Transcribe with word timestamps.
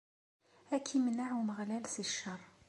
Ad 0.75 0.81
k-imneɛ 0.85 1.29
Umeɣlal 1.39 1.83
si 1.93 2.03
ccer. 2.09 2.41